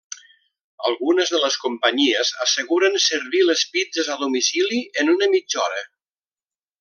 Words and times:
Algunes 0.91 1.33
de 1.33 1.41
les 1.43 1.57
companyies 1.65 2.31
asseguren 2.47 2.97
servir 3.05 3.43
les 3.53 3.65
pizzes 3.77 4.09
a 4.15 4.19
domicili 4.25 4.81
en 5.03 5.13
una 5.17 5.29
mitja 5.39 5.63
hora. 5.67 5.85